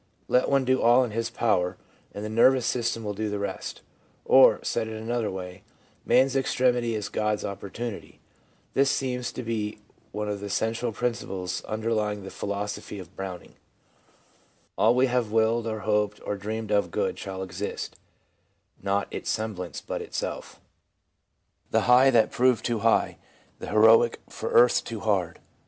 [0.27, 1.77] Let one do all in his power,
[2.11, 3.81] and the nervous system will do the rest;
[4.25, 5.61] or, said in another way,
[6.05, 8.19] 1 man's extremity is God's opportunity/
[8.73, 9.77] This seems to be
[10.11, 13.49] one of the central principles underlying the philo sophy of Browning:—
[14.77, 17.95] 4 All we have willed, or hoped, or dreamed of good shall exist;
[18.81, 20.53] Not its semblance, but itself...
[20.55, 20.61] J
[21.41, 23.17] * The high that proved too high,
[23.59, 25.37] the heroic for earth too hard.